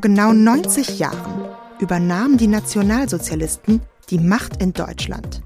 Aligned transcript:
genau 0.00 0.32
90 0.32 0.98
Jahren 0.98 1.44
übernahmen 1.78 2.38
die 2.38 2.46
Nationalsozialisten 2.46 3.82
die 4.08 4.18
Macht 4.18 4.62
in 4.62 4.72
Deutschland. 4.72 5.42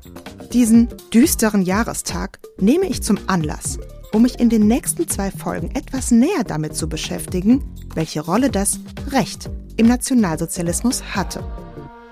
Diesen 0.53 0.89
düsteren 1.13 1.63
Jahrestag 1.63 2.39
nehme 2.59 2.87
ich 2.87 3.03
zum 3.03 3.19
Anlass, 3.27 3.81
um 4.13 4.23
mich 4.23 4.39
in 4.39 4.49
den 4.49 4.69
nächsten 4.69 5.09
zwei 5.09 5.33
Folgen 5.33 5.75
etwas 5.75 6.13
näher 6.13 6.45
damit 6.47 6.77
zu 6.77 6.89
beschäftigen, 6.89 7.65
welche 7.97 8.21
Rolle 8.21 8.49
das 8.49 8.79
Recht 9.09 9.51
im 9.77 9.89
Nationalsozialismus 9.89 11.03
hatte. 11.17 11.43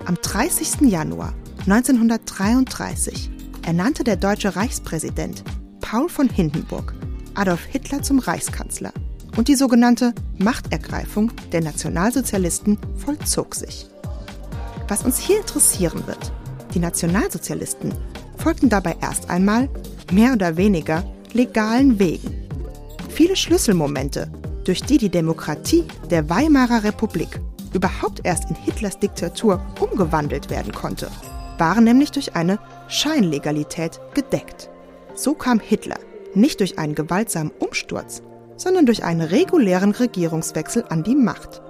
Am 0.03 0.15
30. 0.15 0.81
Januar 0.81 1.33
1933 1.59 3.29
ernannte 3.65 4.03
der 4.03 4.17
deutsche 4.17 4.53
Reichspräsident 4.55 5.45
Paul 5.79 6.09
von 6.09 6.27
Hindenburg 6.27 6.93
Adolf 7.35 7.63
Hitler 7.63 8.01
zum 8.01 8.19
Reichskanzler 8.19 8.91
und 9.39 9.47
die 9.47 9.55
sogenannte 9.55 10.13
Machtergreifung 10.37 11.31
der 11.53 11.61
Nationalsozialisten 11.61 12.77
vollzog 12.97 13.55
sich. 13.55 13.85
Was 14.89 15.05
uns 15.05 15.17
hier 15.17 15.37
interessieren 15.37 16.05
wird, 16.07 16.33
die 16.73 16.79
Nationalsozialisten 16.79 17.93
folgten 18.35 18.67
dabei 18.67 18.97
erst 18.99 19.29
einmal, 19.29 19.69
mehr 20.11 20.33
oder 20.33 20.57
weniger, 20.57 21.05
legalen 21.31 21.99
Wegen. 21.99 22.35
Viele 23.07 23.37
Schlüsselmomente, 23.37 24.29
durch 24.65 24.83
die 24.83 24.97
die 24.97 25.07
Demokratie 25.07 25.85
der 26.09 26.29
Weimarer 26.29 26.83
Republik 26.83 27.39
überhaupt 27.73 28.19
erst 28.25 28.49
in 28.49 28.57
Hitlers 28.57 28.99
Diktatur 28.99 29.65
umgewandelt 29.79 30.49
werden 30.49 30.73
konnte, 30.73 31.09
waren 31.57 31.85
nämlich 31.85 32.11
durch 32.11 32.35
eine 32.35 32.59
Scheinlegalität 32.89 34.01
gedeckt. 34.13 34.69
So 35.15 35.33
kam 35.33 35.61
Hitler 35.61 35.97
nicht 36.33 36.59
durch 36.59 36.77
einen 36.77 36.93
gewaltsamen 36.93 37.53
Umsturz, 37.57 38.21
sondern 38.59 38.85
durch 38.85 39.03
einen 39.03 39.21
regulären 39.21 39.91
Regierungswechsel 39.91 40.83
an 40.89 41.03
die 41.03 41.15
Macht. 41.15 41.61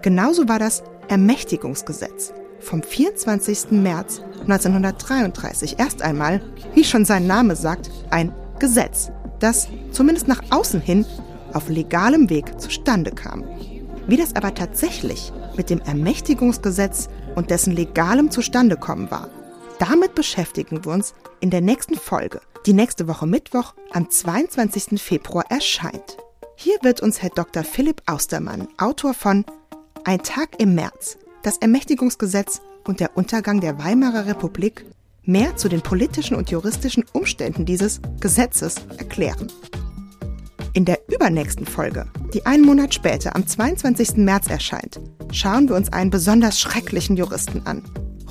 Genauso 0.00 0.48
war 0.48 0.58
das 0.58 0.82
Ermächtigungsgesetz 1.08 2.32
vom 2.60 2.82
24. 2.82 3.72
März 3.72 4.22
1933 4.42 5.78
erst 5.78 6.02
einmal, 6.02 6.40
wie 6.74 6.84
schon 6.84 7.04
sein 7.04 7.26
Name 7.26 7.56
sagt, 7.56 7.90
ein 8.10 8.32
Gesetz, 8.58 9.10
das 9.40 9.68
zumindest 9.90 10.28
nach 10.28 10.42
außen 10.50 10.80
hin 10.80 11.04
auf 11.52 11.68
legalem 11.68 12.30
Weg 12.30 12.60
zustande 12.60 13.10
kam. 13.10 13.44
Wie 14.06 14.16
das 14.16 14.36
aber 14.36 14.54
tatsächlich 14.54 15.32
mit 15.56 15.68
dem 15.68 15.80
Ermächtigungsgesetz 15.80 17.08
und 17.34 17.50
dessen 17.50 17.74
legalem 17.74 18.30
Zustandekommen 18.30 19.10
war, 19.10 19.28
damit 19.80 20.14
beschäftigen 20.14 20.84
wir 20.84 20.92
uns 20.92 21.14
in 21.40 21.50
der 21.50 21.62
nächsten 21.62 21.94
Folge, 21.94 22.40
die 22.66 22.74
nächste 22.74 23.08
Woche 23.08 23.26
Mittwoch 23.26 23.74
am 23.92 24.10
22. 24.10 25.00
Februar 25.00 25.44
erscheint. 25.48 26.18
Hier 26.54 26.76
wird 26.82 27.00
uns 27.00 27.22
Herr 27.22 27.30
Dr. 27.30 27.64
Philipp 27.64 28.02
Austermann, 28.04 28.68
Autor 28.76 29.14
von 29.14 29.46
Ein 30.04 30.22
Tag 30.22 30.60
im 30.60 30.74
März, 30.74 31.16
das 31.42 31.56
Ermächtigungsgesetz 31.56 32.60
und 32.86 33.00
der 33.00 33.16
Untergang 33.16 33.60
der 33.60 33.78
Weimarer 33.82 34.26
Republik 34.26 34.84
mehr 35.24 35.56
zu 35.56 35.70
den 35.70 35.80
politischen 35.80 36.34
und 36.34 36.50
juristischen 36.50 37.04
Umständen 37.12 37.64
dieses 37.64 38.02
Gesetzes 38.20 38.74
erklären. 38.98 39.50
In 40.74 40.84
der 40.84 41.00
übernächsten 41.08 41.66
Folge, 41.66 42.06
die 42.34 42.44
einen 42.44 42.66
Monat 42.66 42.92
später 42.92 43.34
am 43.34 43.46
22. 43.46 44.18
März 44.18 44.48
erscheint, 44.48 45.00
schauen 45.32 45.70
wir 45.70 45.76
uns 45.76 45.90
einen 45.90 46.10
besonders 46.10 46.60
schrecklichen 46.60 47.16
Juristen 47.16 47.62
an, 47.66 47.82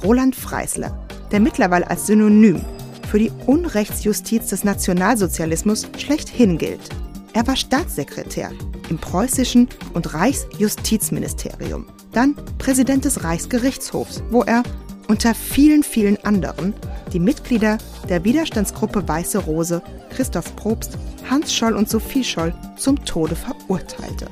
Roland 0.04 0.36
Freisler, 0.36 1.09
der 1.32 1.40
mittlerweile 1.40 1.90
als 1.90 2.08
Synonym 2.08 2.62
für 3.10 3.20
die 3.20 3.32
Unrechtsjustiz 3.46 4.48
des 4.48 4.64
Nationalsozialismus 4.64 5.88
schlechthin 5.98 6.58
gilt. 6.58 6.90
Er 7.34 7.46
war 7.48 7.56
Staatssekretär 7.56 8.52
im 8.90 8.98
preußischen 8.98 9.68
und 9.94 10.14
Reichsjustizministerium 10.14 11.86
dann 12.12 12.36
Präsident 12.58 13.06
des 13.06 13.24
Reichsgerichtshofs, 13.24 14.24
wo 14.30 14.44
er 14.44 14.64
unter 15.08 15.34
vielen, 15.34 15.84
vielen 15.84 16.24
anderen 16.24 16.74
die 17.14 17.20
Mitglieder 17.20 17.78
der 18.08 18.24
Widerstandsgruppe 18.24 19.08
Weiße 19.08 19.40
Rose, 19.40 19.82
Christoph 20.12 20.56
Probst, 20.56 20.98
Hans 21.30 21.54
Scholl 21.54 21.76
und 21.76 21.90
Sophie 21.90 22.24
Scholl 22.24 22.54
zum 22.78 23.04
Tode 23.06 23.36
verurteilte. 23.36 24.28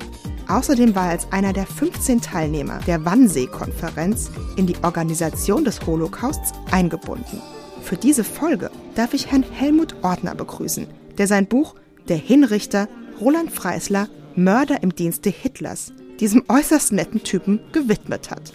Außerdem 0.47 0.96
war 0.96 1.06
er 1.06 1.12
als 1.12 1.31
einer 1.31 1.53
der 1.53 1.66
15 1.66 2.22
Teilnehmer 2.22 2.80
der 2.88 3.03
Wannsee-Konferenz 3.03 4.31
in 4.56 4.68
die 4.68 4.78
Organisation 4.84 5.66
des 5.66 5.85
Holocausts 5.85 6.53
eingebunden. 6.72 7.41
Für 7.81 7.97
diese 7.97 8.24
Folge 8.24 8.72
darf 8.96 9.13
ich 9.13 9.31
Herrn 9.31 9.44
Helmut 9.44 9.96
Ortner 10.03 10.36
begrüßen, 10.36 10.88
der 11.18 11.28
sein 11.28 11.47
Buch 11.47 11.75
Der 12.07 12.18
Hinrichter 12.18 12.88
Roland 13.19 13.52
Freisler 13.52 14.07
Mörder 14.36 14.84
im 14.84 14.94
Dienste 14.94 15.30
Hitlers 15.30 15.91
diesem 16.19 16.44
äußerst 16.47 16.91
netten 16.91 17.24
Typen 17.24 17.59
gewidmet 17.72 18.31
hat. 18.31 18.53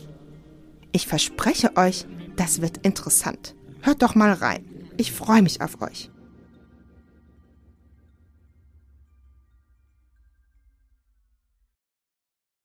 Ich 0.93 1.07
verspreche 1.07 1.77
euch, 1.77 2.07
das 2.37 2.61
wird 2.61 2.79
interessant. 2.79 3.55
Hört 3.81 4.03
doch 4.03 4.15
mal 4.15 4.33
rein. 4.33 4.65
Ich 4.97 5.13
freue 5.13 5.43
mich 5.43 5.61
auf 5.61 5.81
euch. 5.81 6.12